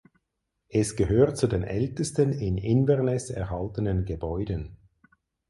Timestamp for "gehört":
0.95-1.37